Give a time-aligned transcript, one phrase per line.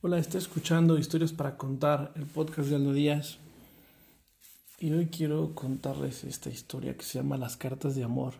[0.00, 3.38] Hola, estoy escuchando Historias para Contar, el podcast de Aldo Díaz.
[4.78, 8.34] Y hoy quiero contarles esta historia que se llama Las Cartas de Amor,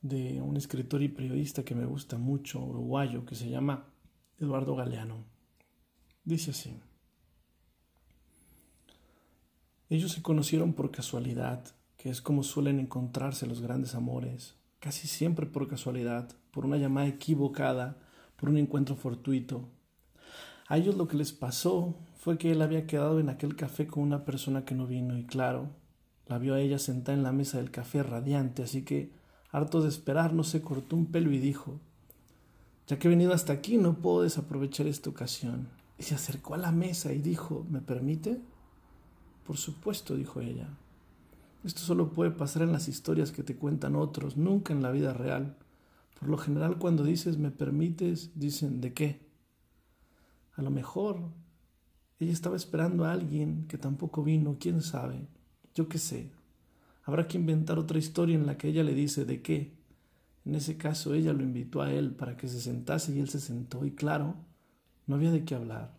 [0.00, 3.84] de un escritor y periodista que me gusta mucho, uruguayo, que se llama
[4.38, 5.22] Eduardo Galeano.
[6.24, 6.74] Dice así.
[9.90, 11.62] Ellos se conocieron por casualidad,
[11.98, 17.08] que es como suelen encontrarse los grandes amores, casi siempre por casualidad, por una llamada
[17.08, 17.98] equivocada,
[18.36, 19.68] por un encuentro fortuito
[20.70, 24.04] a ellos lo que les pasó fue que él había quedado en aquel café con
[24.04, 25.68] una persona que no vino y claro,
[26.28, 29.10] la vio a ella sentada en la mesa del café radiante, así que,
[29.50, 31.80] harto de esperar, no se cortó un pelo y dijo,
[32.86, 35.66] ya que he venido hasta aquí, no puedo desaprovechar esta ocasión.
[35.98, 38.40] Y se acercó a la mesa y dijo, ¿me permite?
[39.44, 40.68] Por supuesto, dijo ella.
[41.64, 45.14] Esto solo puede pasar en las historias que te cuentan otros, nunca en la vida
[45.14, 45.56] real.
[46.20, 49.29] Por lo general cuando dices me permites, dicen ¿de qué?
[50.54, 51.30] A lo mejor
[52.18, 55.26] ella estaba esperando a alguien que tampoco vino, quién sabe,
[55.74, 56.30] yo qué sé.
[57.04, 59.72] Habrá que inventar otra historia en la que ella le dice de qué.
[60.44, 63.40] En ese caso ella lo invitó a él para que se sentase y él se
[63.40, 64.36] sentó y claro,
[65.06, 65.96] no había de qué hablar.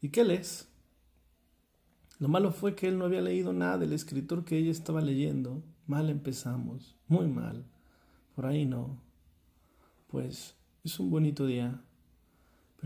[0.00, 0.68] ¿Y qué lees?
[2.18, 5.62] Lo malo fue que él no había leído nada del escritor que ella estaba leyendo.
[5.86, 7.64] Mal empezamos, muy mal.
[8.34, 9.00] Por ahí no.
[10.08, 11.82] Pues es un bonito día.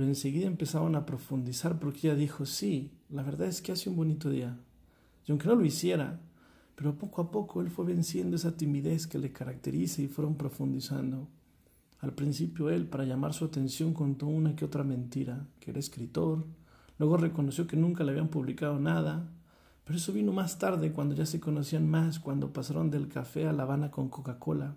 [0.01, 3.97] Pero enseguida empezaron a profundizar porque ella dijo, sí, la verdad es que hace un
[3.97, 4.59] bonito día.
[5.27, 6.19] Y aunque no lo hiciera,
[6.75, 11.29] pero poco a poco él fue venciendo esa timidez que le caracteriza y fueron profundizando.
[11.99, 16.47] Al principio él, para llamar su atención, contó una que otra mentira, que era escritor,
[16.99, 19.31] luego reconoció que nunca le habían publicado nada,
[19.85, 23.53] pero eso vino más tarde, cuando ya se conocían más, cuando pasaron del café a
[23.53, 24.77] La Habana con Coca-Cola.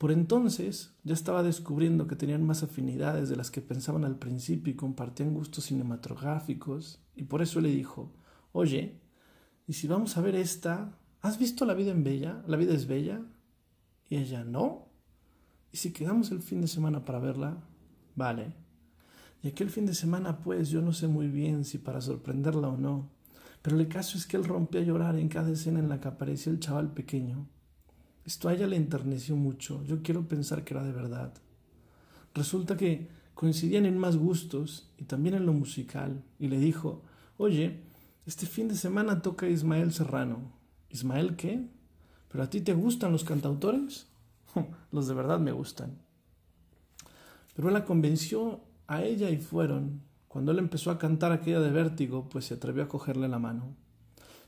[0.00, 4.72] Por entonces ya estaba descubriendo que tenían más afinidades de las que pensaban al principio
[4.72, 8.10] y compartían gustos cinematográficos, y por eso le dijo,
[8.52, 8.98] oye,
[9.66, 10.98] ¿y si vamos a ver esta?
[11.20, 12.42] ¿Has visto La vida en Bella?
[12.46, 13.20] ¿La vida es bella?
[14.08, 14.88] Y ella, no.
[15.70, 17.58] ¿Y si quedamos el fin de semana para verla?
[18.16, 18.54] Vale.
[19.42, 22.78] Y aquel fin de semana, pues, yo no sé muy bien si para sorprenderla o
[22.78, 23.10] no,
[23.60, 26.08] pero el caso es que él rompió a llorar en cada escena en la que
[26.08, 27.50] aparecía el chaval pequeño.
[28.30, 29.82] Esto a ella le enterneció mucho.
[29.86, 31.34] Yo quiero pensar que era de verdad.
[32.32, 36.22] Resulta que coincidían en más gustos y también en lo musical.
[36.38, 37.02] Y le dijo,
[37.38, 37.80] oye,
[38.26, 40.52] este fin de semana toca Ismael Serrano.
[40.90, 41.66] ¿Ismael qué?
[42.28, 44.06] ¿Pero a ti te gustan los cantautores?
[44.92, 45.98] los de verdad me gustan.
[47.56, 50.02] Pero él la convenció a ella y fueron.
[50.28, 53.74] Cuando él empezó a cantar aquella de vértigo, pues se atrevió a cogerle la mano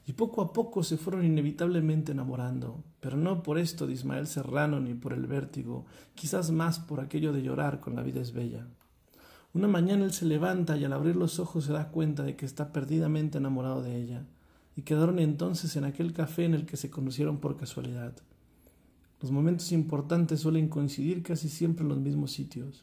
[0.06, 4.80] y poco a poco se fueron inevitablemente enamorando, pero no por esto de Ismael Serrano
[4.80, 8.66] ni por el vértigo, quizás más por aquello de llorar con la vida es bella.
[9.54, 12.46] Una mañana él se levanta y al abrir los ojos se da cuenta de que
[12.46, 14.24] está perdidamente enamorado de ella,
[14.74, 18.14] y quedaron entonces en aquel café en el que se conocieron por casualidad.
[19.20, 22.82] Los momentos importantes suelen coincidir casi siempre en los mismos sitios.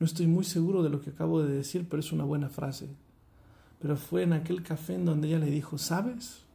[0.00, 2.88] No estoy muy seguro de lo que acabo de decir, pero es una buena frase.
[3.78, 6.47] Pero fue en aquel café en donde ella le dijo, ¿sabes?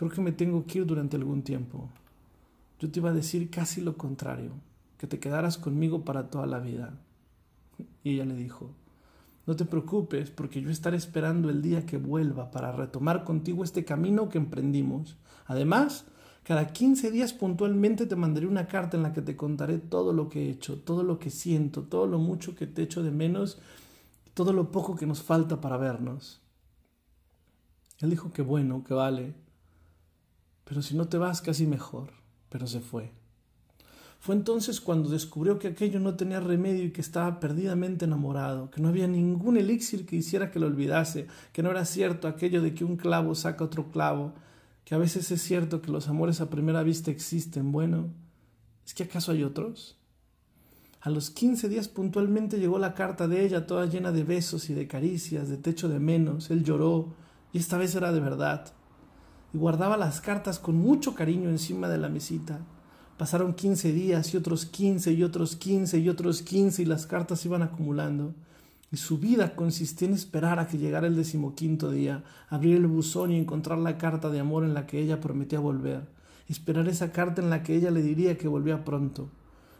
[0.00, 1.90] Creo que me tengo que ir durante algún tiempo.
[2.78, 4.52] Yo te iba a decir casi lo contrario,
[4.96, 6.98] que te quedaras conmigo para toda la vida.
[8.02, 8.70] Y ella le dijo,
[9.46, 13.84] no te preocupes, porque yo estaré esperando el día que vuelva para retomar contigo este
[13.84, 15.18] camino que emprendimos.
[15.44, 16.06] Además,
[16.44, 20.30] cada quince días puntualmente te mandaré una carta en la que te contaré todo lo
[20.30, 23.58] que he hecho, todo lo que siento, todo lo mucho que te echo de menos,
[24.32, 26.40] todo lo poco que nos falta para vernos.
[27.98, 29.34] Él dijo que bueno, que vale,
[30.70, 32.12] pero si no te vas casi mejor,
[32.48, 33.10] pero se fue.
[34.20, 38.80] Fue entonces cuando descubrió que aquello no tenía remedio y que estaba perdidamente enamorado, que
[38.80, 42.72] no había ningún elixir que hiciera que lo olvidase, que no era cierto aquello de
[42.72, 44.32] que un clavo saca otro clavo,
[44.84, 47.72] que a veces es cierto que los amores a primera vista existen.
[47.72, 48.06] Bueno,
[48.86, 49.98] ¿es que acaso hay otros?
[51.00, 54.74] A los quince días puntualmente llegó la carta de ella, toda llena de besos y
[54.74, 56.48] de caricias, de techo de menos.
[56.48, 57.12] Él lloró,
[57.52, 58.72] y esta vez era de verdad
[59.52, 62.60] y guardaba las cartas con mucho cariño encima de la mesita.
[63.18, 67.44] Pasaron quince días y otros quince y otros quince y otros quince y las cartas
[67.44, 68.34] iban acumulando.
[68.92, 73.30] Y su vida consistía en esperar a que llegara el decimoquinto día, abrir el buzón
[73.30, 76.08] y encontrar la carta de amor en la que ella prometía volver,
[76.48, 79.28] esperar esa carta en la que ella le diría que volvía pronto.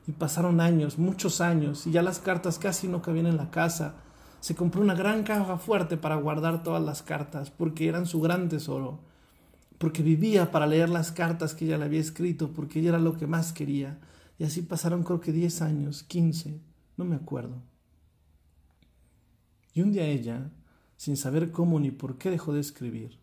[0.07, 3.95] Y pasaron años, muchos años, y ya las cartas casi no cabían en la casa.
[4.41, 8.49] Se compró una gran caja fuerte para guardar todas las cartas, porque eran su gran
[8.49, 9.10] tesoro
[9.81, 13.17] porque vivía para leer las cartas que ella le había escrito, porque ella era lo
[13.17, 13.99] que más quería.
[14.39, 16.61] Y así pasaron creo que 10 años, 15,
[16.99, 17.63] no me acuerdo.
[19.73, 20.51] Y un día ella,
[20.99, 23.19] sin saber cómo ni por qué, dejó de escribir.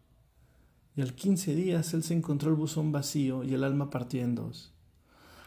[0.96, 4.34] Y al quince días él se encontró el buzón vacío y el alma partida en
[4.34, 4.74] dos.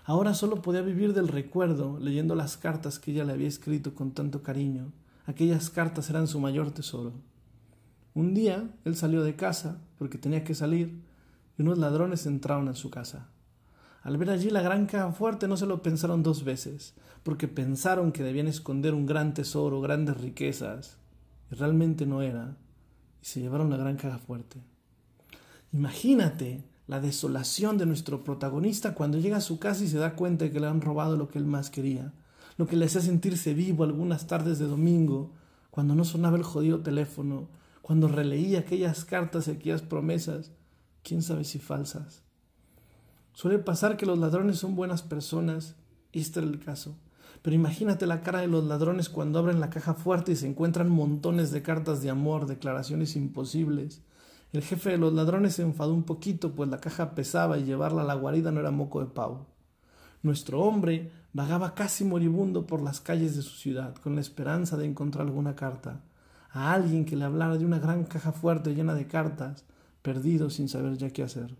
[0.04, 4.12] Ahora solo podía vivir del recuerdo, leyendo las cartas que ella le había escrito con
[4.12, 4.92] tanto cariño.
[5.26, 7.14] Aquellas cartas eran su mayor tesoro.
[8.14, 11.02] Un día él salió de casa, porque tenía que salir,
[11.56, 13.28] y unos ladrones entraron en su casa.
[14.02, 18.12] Al ver allí la gran caja fuerte no se lo pensaron dos veces, porque pensaron
[18.12, 20.96] que debían esconder un gran tesoro, grandes riquezas,
[21.50, 22.56] y realmente no era,
[23.22, 24.60] y se llevaron la gran caja fuerte.
[25.72, 30.46] Imagínate la desolación de nuestro protagonista cuando llega a su casa y se da cuenta
[30.46, 32.12] de que le han robado lo que él más quería,
[32.56, 35.30] lo que le hacía sentirse vivo algunas tardes de domingo,
[35.70, 37.48] cuando no sonaba el jodido teléfono,
[37.90, 40.52] cuando releía aquellas cartas y aquellas promesas,
[41.02, 42.22] quién sabe si falsas.
[43.32, 45.74] Suele pasar que los ladrones son buenas personas,
[46.12, 46.94] este era el caso.
[47.42, 50.88] Pero imagínate la cara de los ladrones cuando abren la caja fuerte y se encuentran
[50.88, 54.02] montones de cartas de amor, declaraciones imposibles.
[54.52, 58.02] El jefe de los ladrones se enfadó un poquito, pues la caja pesaba y llevarla
[58.02, 59.48] a la guarida no era moco de pavo.
[60.22, 64.86] Nuestro hombre vagaba casi moribundo por las calles de su ciudad, con la esperanza de
[64.86, 66.04] encontrar alguna carta,
[66.52, 69.64] a alguien que le hablara de una gran caja fuerte llena de cartas,
[70.02, 71.56] perdido sin saber ya qué hacer.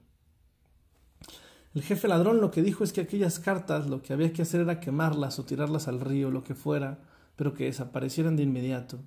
[1.73, 4.61] El jefe ladrón lo que dijo es que aquellas cartas lo que había que hacer
[4.61, 6.99] era quemarlas o tirarlas al río, lo que fuera,
[7.37, 8.99] pero que desaparecieran de inmediato.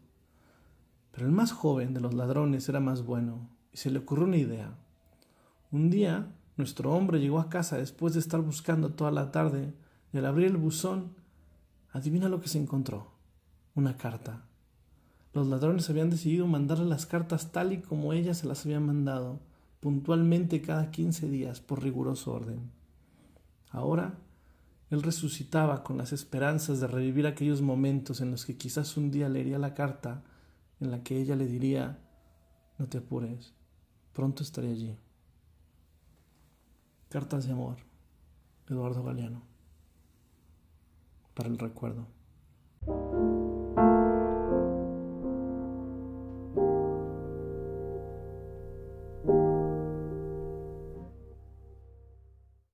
[1.12, 4.38] Pero el más joven de los ladrones era más bueno, y se le ocurrió una
[4.38, 4.76] idea.
[5.72, 9.74] Un día, nuestro hombre llegó a casa después de estar buscando toda la tarde,
[10.14, 11.16] y al abrir el buzón,
[11.92, 13.12] adivina lo que se encontró.
[13.76, 14.46] Una carta.
[15.34, 19.40] Los ladrones habían decidido mandarle las cartas tal y como ella se las había mandado
[19.80, 22.72] puntualmente cada quince días por riguroso orden.
[23.70, 24.14] Ahora,
[24.92, 29.28] él resucitaba con las esperanzas de revivir aquellos momentos en los que quizás un día
[29.28, 30.24] leería la carta
[30.80, 32.00] en la que ella le diría
[32.78, 33.54] No te apures,
[34.14, 34.96] pronto estaré allí.
[37.10, 37.78] Cartas de amor,
[38.70, 39.42] Eduardo Galeano,
[41.34, 42.08] para el recuerdo.